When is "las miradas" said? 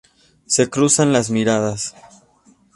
1.13-1.93